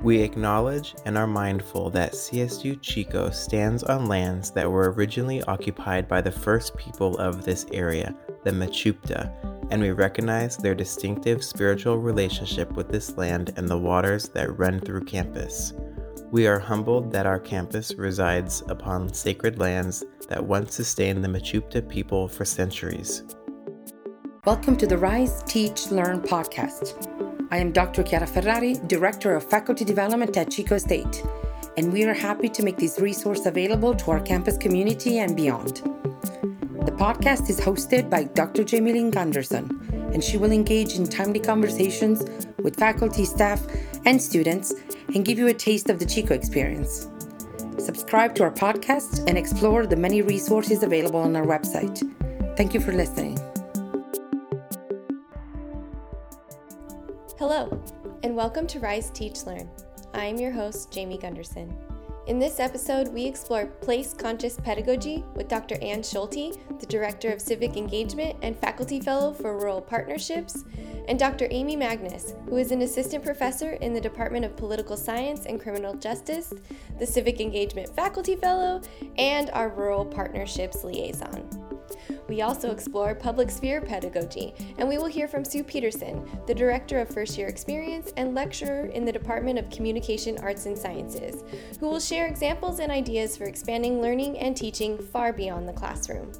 [0.00, 6.06] We acknowledge and are mindful that CSU Chico stands on lands that were originally occupied
[6.06, 8.14] by the first people of this area,
[8.44, 9.32] the Mechoopda,
[9.72, 14.78] and we recognize their distinctive spiritual relationship with this land and the waters that run
[14.78, 15.72] through campus.
[16.30, 21.88] We are humbled that our campus resides upon sacred lands that once sustained the Mechoopda
[21.88, 23.24] people for centuries.
[24.44, 27.27] Welcome to the Rise, Teach, Learn podcast.
[27.50, 28.02] I am Dr.
[28.02, 31.24] Chiara Ferrari, Director of Faculty Development at Chico State,
[31.78, 35.76] and we are happy to make this resource available to our campus community and beyond.
[36.84, 38.64] The podcast is hosted by Dr.
[38.64, 39.80] Jamie Lynn Gunderson,
[40.12, 42.22] and she will engage in timely conversations
[42.58, 43.64] with faculty, staff,
[44.04, 44.74] and students
[45.14, 47.08] and give you a taste of the Chico experience.
[47.78, 51.98] Subscribe to our podcast and explore the many resources available on our website.
[52.58, 53.38] Thank you for listening.
[57.38, 57.80] Hello,
[58.24, 59.70] and welcome to Rise Teach Learn.
[60.12, 61.72] I am your host, Jamie Gunderson.
[62.26, 65.76] In this episode, we explore place conscious pedagogy with Dr.
[65.80, 70.64] Ann Schulte, the Director of Civic Engagement and Faculty Fellow for Rural Partnerships,
[71.06, 71.46] and Dr.
[71.52, 75.94] Amy Magnus, who is an Assistant Professor in the Department of Political Science and Criminal
[75.94, 76.52] Justice,
[76.98, 78.82] the Civic Engagement Faculty Fellow,
[79.16, 81.67] and our Rural Partnerships Liaison.
[82.28, 87.00] We also explore public sphere pedagogy, and we will hear from Sue Peterson, the Director
[87.00, 91.42] of First Year Experience and lecturer in the Department of Communication Arts and Sciences,
[91.80, 96.30] who will share examples and ideas for expanding learning and teaching far beyond the classroom.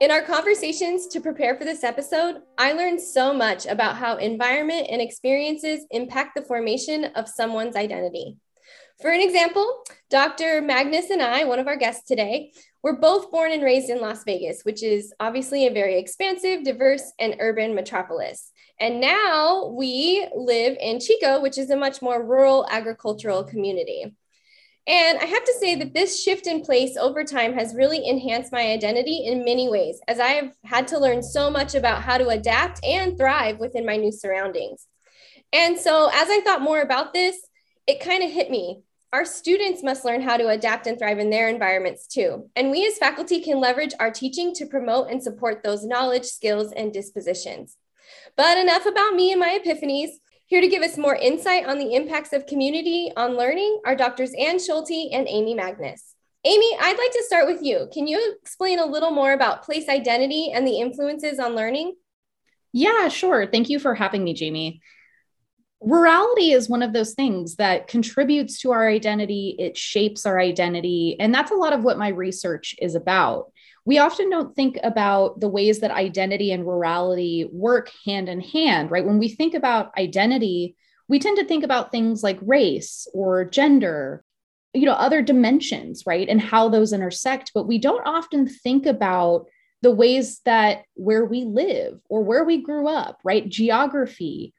[0.00, 4.88] In our conversations to prepare for this episode, I learned so much about how environment
[4.90, 8.36] and experiences impact the formation of someone's identity.
[9.00, 10.60] For an example, Dr.
[10.60, 14.24] Magnus and I, one of our guests today, were both born and raised in Las
[14.24, 18.50] Vegas, which is obviously a very expansive, diverse, and urban metropolis.
[18.80, 24.12] And now we live in Chico, which is a much more rural agricultural community.
[24.86, 28.52] And I have to say that this shift in place over time has really enhanced
[28.52, 32.18] my identity in many ways, as I have had to learn so much about how
[32.18, 34.86] to adapt and thrive within my new surroundings.
[35.54, 37.36] And so, as I thought more about this,
[37.86, 38.82] it kind of hit me.
[39.12, 42.50] Our students must learn how to adapt and thrive in their environments too.
[42.56, 46.72] And we as faculty can leverage our teaching to promote and support those knowledge, skills,
[46.72, 47.76] and dispositions.
[48.36, 50.10] But enough about me and my epiphanies.
[50.46, 54.34] Here to give us more insight on the impacts of community on learning are Doctors
[54.38, 56.14] Ann Schulte and Amy Magnus.
[56.44, 57.88] Amy, I'd like to start with you.
[57.90, 61.94] Can you explain a little more about place identity and the influences on learning?
[62.74, 63.46] Yeah, sure.
[63.46, 64.82] Thank you for having me, Jamie.
[65.82, 71.16] Rurality is one of those things that contributes to our identity, it shapes our identity.
[71.18, 73.50] And that's a lot of what my research is about
[73.84, 78.90] we often don't think about the ways that identity and rurality work hand in hand,
[78.90, 79.04] right?
[79.04, 80.76] When we think about identity,
[81.08, 84.24] we tend to think about things like race or gender,
[84.72, 86.28] you know, other dimensions, right?
[86.28, 89.46] And how those intersect, but we don't often think about
[89.82, 93.46] the ways that where we live or where we grew up, right?
[93.46, 94.54] Geography,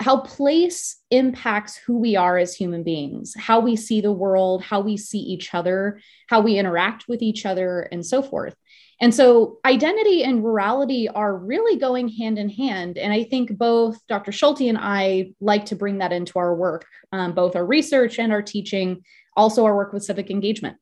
[0.00, 4.80] how place impacts who we are as human beings, how we see the world, how
[4.80, 5.98] we see each other,
[6.28, 8.54] how we interact with each other, and so forth.
[9.00, 12.96] And so identity and rurality are really going hand in hand.
[12.96, 14.32] And I think both Dr.
[14.32, 18.32] Schulte and I like to bring that into our work, um, both our research and
[18.32, 19.02] our teaching,
[19.36, 20.78] also our work with civic engagement.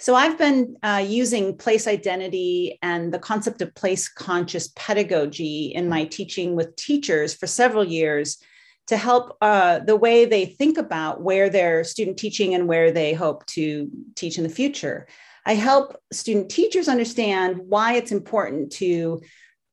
[0.00, 5.88] So I've been uh, using place identity and the concept of place conscious pedagogy in
[5.88, 8.36] my teaching with teachers for several years
[8.88, 13.14] to help uh, the way they think about where they're student teaching and where they
[13.14, 15.06] hope to teach in the future.
[15.46, 19.20] I help student teachers understand why it's important to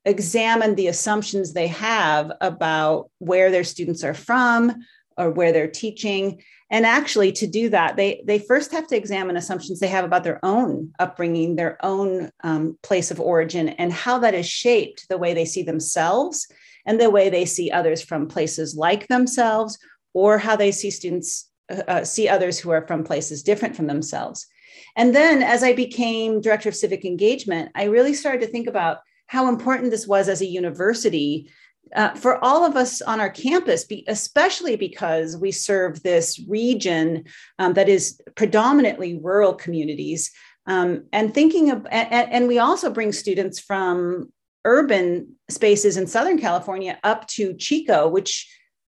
[0.06, 4.84] examine the assumptions they have about where their students are from
[5.18, 6.42] or where they're teaching.
[6.70, 10.24] And actually to do that they they first have to examine assumptions they have about
[10.24, 15.18] their own upbringing their own um, place of origin and how that has shaped the
[15.18, 16.48] way they see themselves
[16.86, 19.78] and the way they see others from places like themselves
[20.14, 23.88] or how they see students uh, uh see others who are from places different from
[23.88, 24.48] themselves
[24.96, 29.00] and then as I became director of civic engagement, I really started to think about
[29.28, 31.50] how important this was as a university
[31.96, 37.26] uh, for all of us on our campus, be, especially because we serve this region
[37.60, 40.32] um, that is predominantly rural communities.
[40.68, 44.32] Um, and thinking of, and, and we also bring students from
[44.64, 48.48] urban spaces in Southern California up to Chico, which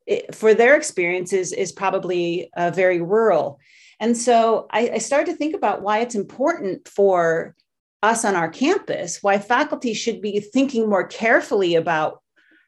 [0.06, 3.60] it, for their experiences is probably uh, very rural.
[4.00, 7.54] And so I, I started to think about why it's important for
[8.02, 12.22] us on our campus, why faculty should be thinking more carefully about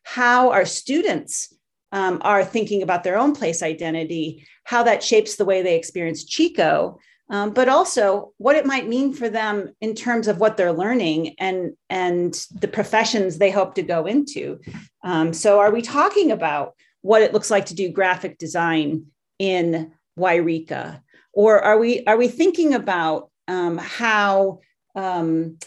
[0.04, 1.52] how our students
[1.90, 6.24] um, are thinking about their own place identity, how that shapes the way they experience
[6.24, 6.98] Chico,
[7.30, 11.34] um, but also what it might mean for them in terms of what they're learning
[11.38, 14.60] and and the professions they hope to go into.
[15.02, 19.06] Um, so, are we talking about what it looks like to do graphic design
[19.38, 21.00] in Yreka,
[21.32, 24.60] or are we are we thinking about um, how
[24.94, 25.58] um,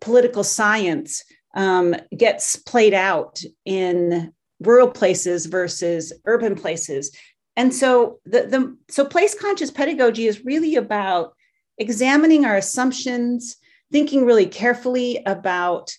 [0.00, 1.24] political science
[1.54, 7.16] um, gets played out in rural places versus urban places.
[7.56, 11.32] And so the, the so place conscious pedagogy is really about
[11.78, 13.56] examining our assumptions,
[13.90, 15.92] thinking really carefully about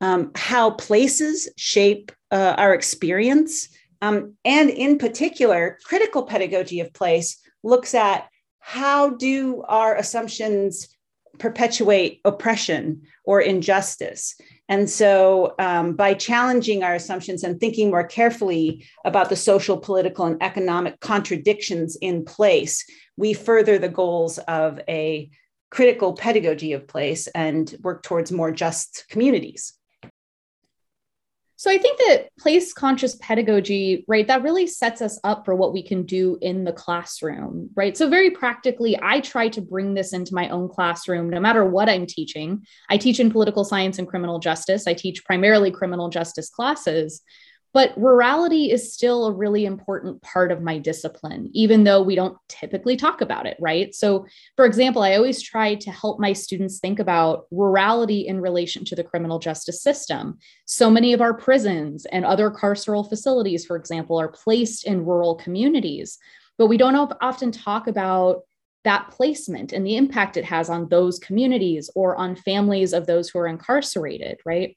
[0.00, 3.68] um, how places shape uh, our experience.
[4.02, 8.28] Um, and in particular, critical pedagogy of place looks at
[8.66, 10.88] how do our assumptions
[11.38, 14.40] perpetuate oppression or injustice.
[14.70, 20.24] And so, um, by challenging our assumptions and thinking more carefully about the social, political,
[20.24, 22.86] and economic contradictions in place,
[23.18, 25.28] we further the goals of a
[25.70, 29.74] critical pedagogy of place and work towards more just communities.
[31.64, 35.72] So I think that place conscious pedagogy, right, that really sets us up for what
[35.72, 37.96] we can do in the classroom, right?
[37.96, 41.88] So very practically, I try to bring this into my own classroom no matter what
[41.88, 42.66] I'm teaching.
[42.90, 44.86] I teach in political science and criminal justice.
[44.86, 47.22] I teach primarily criminal justice classes.
[47.74, 52.38] But rurality is still a really important part of my discipline, even though we don't
[52.48, 53.92] typically talk about it, right?
[53.92, 58.84] So, for example, I always try to help my students think about rurality in relation
[58.86, 60.38] to the criminal justice system.
[60.66, 65.34] So many of our prisons and other carceral facilities, for example, are placed in rural
[65.34, 66.16] communities,
[66.56, 68.42] but we don't often talk about
[68.84, 73.28] that placement and the impact it has on those communities or on families of those
[73.30, 74.76] who are incarcerated, right?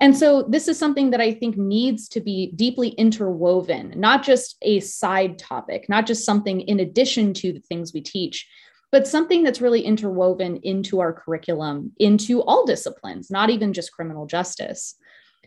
[0.00, 4.56] And so this is something that I think needs to be deeply interwoven, not just
[4.62, 8.48] a side topic, not just something in addition to the things we teach,
[8.92, 14.26] but something that's really interwoven into our curriculum, into all disciplines, not even just criminal
[14.26, 14.96] justice.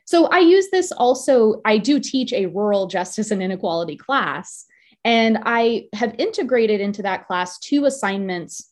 [0.06, 4.66] So I use this also, I do teach a rural justice and inequality class.
[5.06, 8.70] And I have integrated into that class two assignments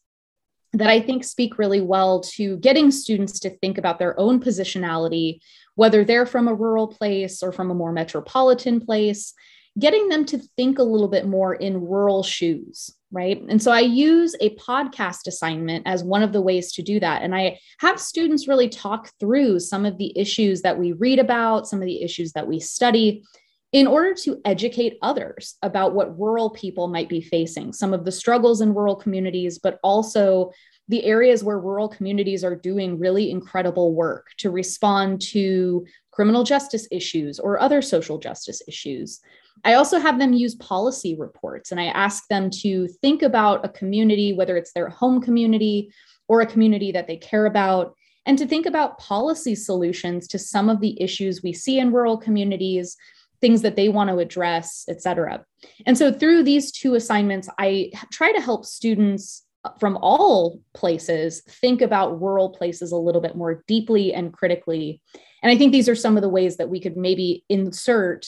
[0.78, 5.40] that I think speak really well to getting students to think about their own positionality,
[5.76, 9.34] whether they're from a rural place or from a more metropolitan place,
[9.80, 13.42] getting them to think a little bit more in rural shoes, right?
[13.48, 17.22] And so I use a podcast assignment as one of the ways to do that.
[17.22, 21.68] And I have students really talk through some of the issues that we read about,
[21.68, 23.24] some of the issues that we study,
[23.74, 28.12] in order to educate others about what rural people might be facing, some of the
[28.12, 30.52] struggles in rural communities, but also
[30.88, 36.88] the areas where rural communities are doing really incredible work to respond to criminal justice
[36.92, 39.20] issues or other social justice issues.
[39.66, 43.70] I also have them use policy reports and I ask them to think about a
[43.70, 45.92] community, whether it's their home community
[46.30, 50.70] or a community that they care about, and to think about policy solutions to some
[50.70, 52.96] of the issues we see in rural communities
[53.42, 55.46] things that they want to address, et cetera.
[55.86, 59.44] And so through these two assignments, I try to help students
[59.80, 65.02] from all places think about rural places a little bit more deeply and critically.
[65.44, 68.26] And I think these are some of the ways that we could maybe insert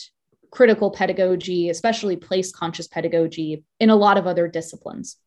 [0.52, 5.18] critical pedagogy, especially place conscious pedagogy, in a lot of other disciplines.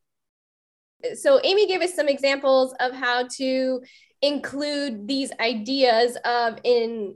[1.15, 3.81] So, Amy gave us some examples of how to
[4.21, 7.15] include these ideas of in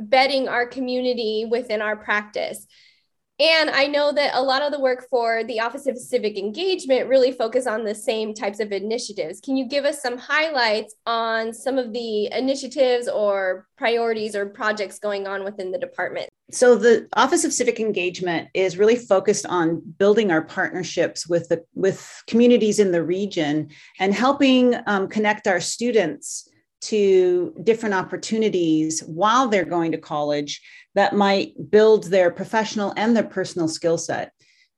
[0.00, 2.66] embedding our community within our practice.
[3.38, 7.08] And I know that a lot of the work for the Office of Civic Engagement
[7.08, 9.40] really focus on the same types of initiatives.
[9.40, 14.98] Can you give us some highlights on some of the initiatives or priorities or projects
[14.98, 16.28] going on within the department?
[16.50, 21.64] So the Office of Civic Engagement is really focused on building our partnerships with the
[21.74, 26.49] with communities in the region and helping um, connect our students
[26.80, 30.60] to different opportunities while they're going to college
[30.94, 34.32] that might build their professional and their personal skill set.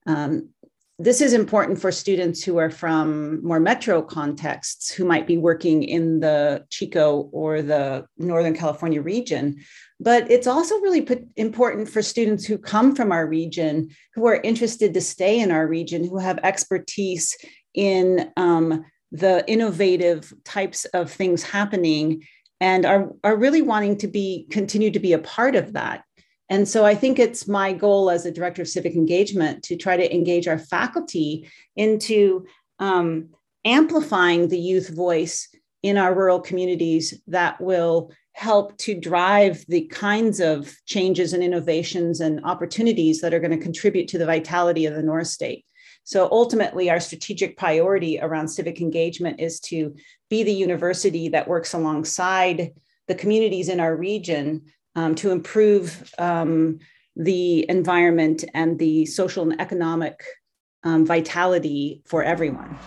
[0.06, 0.50] Um,
[0.99, 5.82] this is important for students who are from more metro contexts who might be working
[5.82, 9.56] in the Chico or the Northern California region.
[9.99, 11.06] But it's also really
[11.37, 15.66] important for students who come from our region, who are interested to stay in our
[15.66, 17.37] region, who have expertise
[17.75, 22.23] in um, the innovative types of things happening
[22.61, 26.02] and are, are really wanting to be continue to be a part of that
[26.49, 29.97] and so i think it's my goal as a director of civic engagement to try
[29.97, 32.45] to engage our faculty into
[32.78, 33.28] um,
[33.64, 35.49] amplifying the youth voice
[35.83, 42.21] in our rural communities that will help to drive the kinds of changes and innovations
[42.21, 45.66] and opportunities that are going to contribute to the vitality of the North State.
[46.04, 49.94] So ultimately, our strategic priority around civic engagement is to
[50.28, 52.73] be the university that works alongside
[53.09, 54.62] the communities in our region
[54.97, 56.78] um, to improve um,
[57.16, 60.25] the environment and the social and economic
[60.85, 62.78] um, vitality for everyone.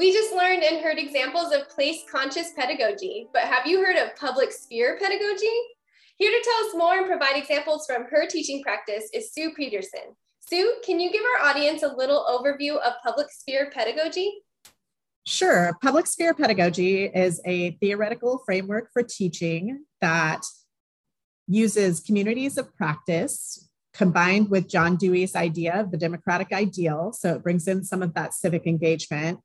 [0.00, 4.16] We just learned and heard examples of place conscious pedagogy, but have you heard of
[4.16, 5.52] public sphere pedagogy?
[6.16, 10.16] Here to tell us more and provide examples from her teaching practice is Sue Peterson.
[10.38, 14.32] Sue, can you give our audience a little overview of public sphere pedagogy?
[15.26, 15.76] Sure.
[15.82, 20.40] Public sphere pedagogy is a theoretical framework for teaching that
[21.46, 27.12] uses communities of practice combined with John Dewey's idea of the democratic ideal.
[27.12, 29.40] So it brings in some of that civic engagement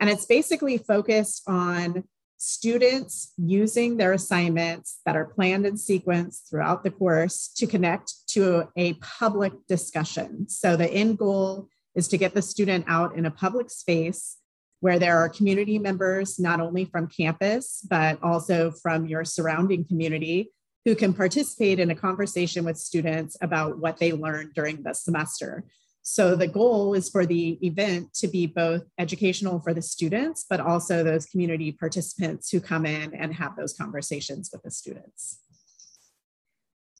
[0.00, 2.04] and it's basically focused on
[2.38, 8.66] students using their assignments that are planned in sequence throughout the course to connect to
[8.76, 10.48] a public discussion.
[10.48, 14.38] So the end goal is to get the student out in a public space
[14.80, 20.50] where there are community members, not only from campus, but also from your surrounding community
[20.86, 25.64] who can participate in a conversation with students about what they learned during the semester.
[26.02, 30.60] So the goal is for the event to be both educational for the students, but
[30.60, 35.40] also those community participants who come in and have those conversations with the students.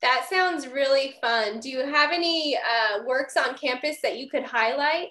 [0.02, 1.60] That sounds really fun.
[1.60, 5.08] Do you have any uh, works on campus that you could highlight?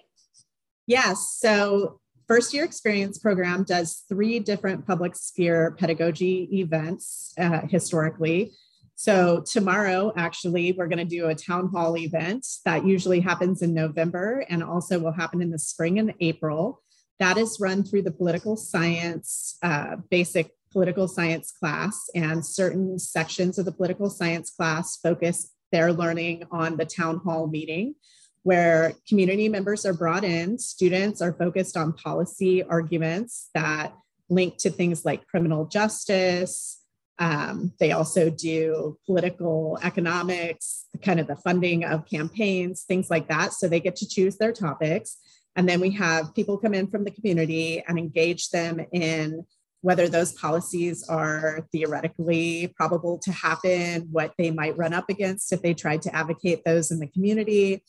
[0.87, 1.35] Yes.
[1.39, 8.53] So First Year Experience Program does three different public sphere pedagogy events uh, historically.
[9.01, 13.73] So, tomorrow, actually, we're going to do a town hall event that usually happens in
[13.73, 16.83] November and also will happen in the spring and April.
[17.17, 23.57] That is run through the political science, uh, basic political science class, and certain sections
[23.57, 27.95] of the political science class focus their learning on the town hall meeting,
[28.43, 30.59] where community members are brought in.
[30.59, 33.93] Students are focused on policy arguments that
[34.27, 36.78] link to things like criminal justice,
[37.19, 43.53] um, they also do political economics, kind of the funding of campaigns, things like that.
[43.53, 45.17] So they get to choose their topics.
[45.55, 49.45] And then we have people come in from the community and engage them in
[49.81, 55.61] whether those policies are theoretically probable to happen, what they might run up against if
[55.61, 57.83] they tried to advocate those in the community.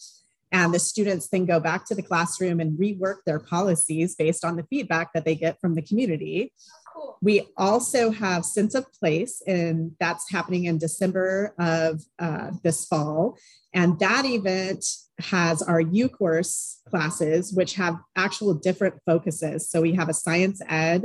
[0.52, 4.56] And the students then go back to the classroom and rework their policies based on
[4.56, 6.52] the feedback that they get from the community.
[7.00, 7.19] Cool.
[7.23, 13.38] We also have Sense of Place, and that's happening in December of uh, this fall.
[13.73, 14.85] And that event
[15.21, 19.71] has our U course classes, which have actual different focuses.
[19.71, 21.04] So we have a science ed,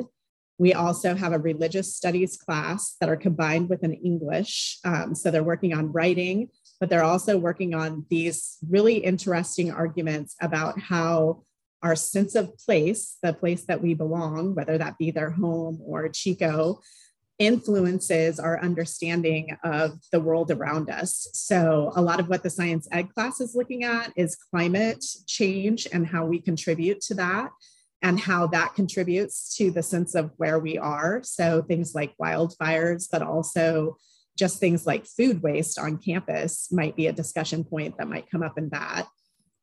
[0.58, 4.80] we also have a religious studies class that are combined with an English.
[4.86, 6.50] Um, so they're working on writing,
[6.80, 11.44] but they're also working on these really interesting arguments about how
[11.86, 16.10] our sense of place, the place that we belong, whether that be their home or
[16.10, 16.82] Chico,
[17.38, 21.28] influences our understanding of the world around us.
[21.34, 25.88] So, a lot of what the science ed class is looking at is climate change
[25.94, 27.52] and how we contribute to that,
[28.02, 31.22] and how that contributes to the sense of where we are.
[31.22, 33.98] So, things like wildfires, but also
[34.36, 38.42] just things like food waste on campus might be a discussion point that might come
[38.42, 39.08] up in that.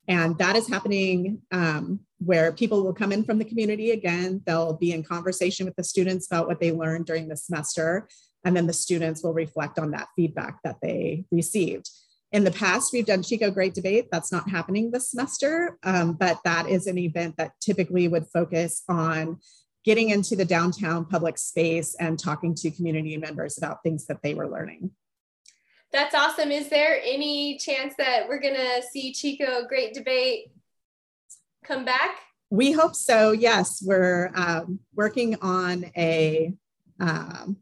[0.09, 4.43] And that is happening um, where people will come in from the community again.
[4.47, 8.09] They'll be in conversation with the students about what they learned during the semester.
[8.45, 11.89] And then the students will reflect on that feedback that they received.
[12.33, 14.09] In the past, we've done Chico Great Debate.
[14.11, 18.83] That's not happening this semester, um, but that is an event that typically would focus
[18.89, 19.39] on
[19.85, 24.33] getting into the downtown public space and talking to community members about things that they
[24.33, 24.91] were learning.
[25.93, 26.51] That's awesome.
[26.51, 30.51] Is there any chance that we're going to see Chico Great Debate
[31.65, 32.19] come back?
[32.49, 33.33] We hope so.
[33.33, 36.55] Yes, we're um, working on a
[36.99, 37.59] um,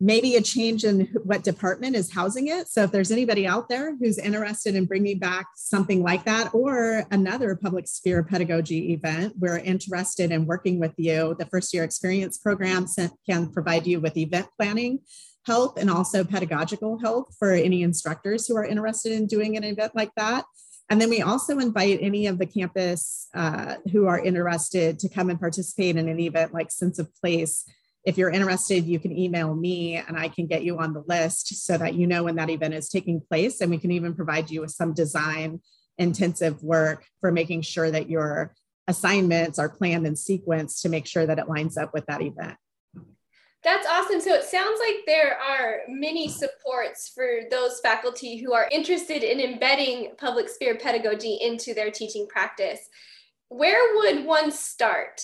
[0.00, 2.68] maybe a change in what department is housing it.
[2.68, 7.06] So if there's anybody out there who's interested in bringing back something like that or
[7.10, 11.34] another public sphere pedagogy event, we're interested in working with you.
[11.38, 12.86] The first year experience program
[13.26, 15.00] can provide you with event planning
[15.46, 19.94] help and also pedagogical help for any instructors who are interested in doing an event
[19.94, 20.44] like that.
[20.90, 25.30] And then we also invite any of the campus uh, who are interested to come
[25.30, 27.64] and participate in an event like Sense of Place
[28.04, 31.64] if you're interested, you can email me and I can get you on the list
[31.64, 33.60] so that you know when that event is taking place.
[33.60, 35.60] And we can even provide you with some design
[35.96, 38.54] intensive work for making sure that your
[38.86, 42.56] assignments are planned and sequenced to make sure that it lines up with that event.
[43.64, 44.20] That's awesome.
[44.20, 49.40] So it sounds like there are many supports for those faculty who are interested in
[49.40, 52.80] embedding public sphere pedagogy into their teaching practice.
[53.48, 55.22] Where would one start?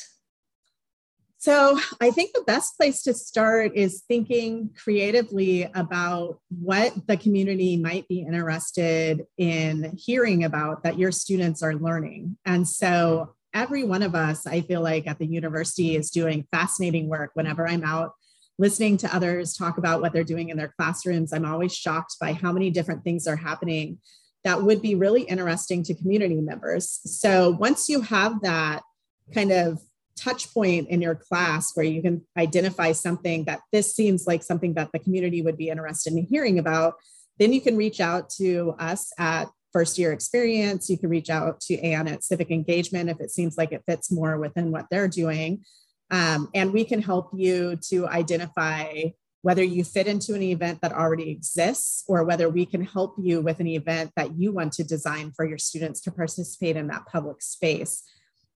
[1.36, 7.78] So, I think the best place to start is thinking creatively about what the community
[7.78, 12.36] might be interested in hearing about that your students are learning.
[12.44, 17.08] And so, every one of us, I feel like at the university, is doing fascinating
[17.08, 17.30] work.
[17.32, 18.12] Whenever I'm out
[18.60, 22.34] listening to others talk about what they're doing in their classrooms, I'm always shocked by
[22.34, 23.98] how many different things are happening
[24.44, 27.00] that would be really interesting to community members.
[27.04, 28.82] So, once you have that
[29.34, 29.80] kind of
[30.16, 34.74] touch point in your class where you can identify something that this seems like something
[34.74, 36.94] that the community would be interested in hearing about,
[37.38, 40.90] then you can reach out to us at first year experience.
[40.90, 44.10] You can reach out to Ann at civic engagement if it seems like it fits
[44.10, 45.64] more within what they're doing.
[46.10, 49.02] Um, and we can help you to identify
[49.42, 53.40] whether you fit into an event that already exists or whether we can help you
[53.40, 57.06] with an event that you want to design for your students to participate in that
[57.06, 58.02] public space.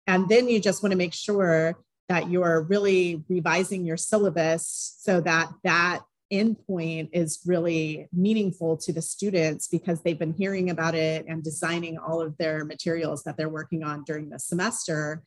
[0.08, 1.78] And then you just want to make sure
[2.10, 6.02] that you're really revising your syllabus so that that
[6.34, 11.98] endpoint is really meaningful to the students because they've been hearing about it and designing
[11.98, 15.22] all of their materials that they're working on during the semester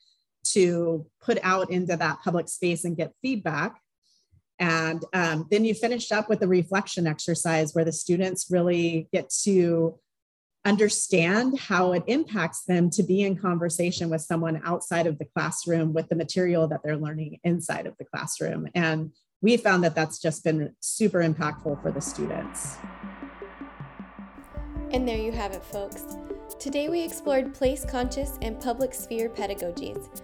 [0.52, 3.80] to put out into that public space and get feedback.
[4.58, 9.30] And um, then you finished up with the reflection exercise where the students really get
[9.42, 9.98] to
[10.64, 15.92] understand how it impacts them to be in conversation with someone outside of the classroom
[15.92, 18.68] with the material that they're learning inside of the classroom.
[18.74, 22.76] And we found that that's just been super impactful for the students.
[24.90, 26.16] And there you have it, folks.
[26.58, 30.22] Today we explored place conscious and public sphere pedagogies.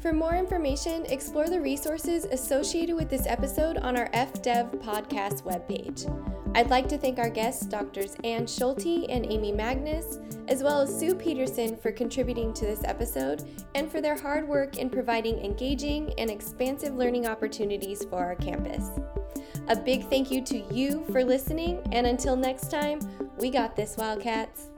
[0.00, 6.04] For more information, explore the resources associated with this episode on our FDev podcast webpage.
[6.56, 10.96] I'd like to thank our guests, Doctors Ann Schulte and Amy Magnus, as well as
[10.96, 13.42] Sue Peterson for contributing to this episode
[13.74, 18.90] and for their hard work in providing engaging and expansive learning opportunities for our campus.
[19.68, 23.00] A big thank you to you for listening, and until next time,
[23.38, 24.68] we got this, Wildcats.